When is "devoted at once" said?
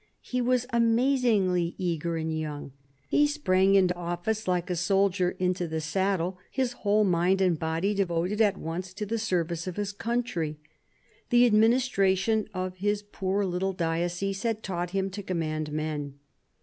7.93-8.95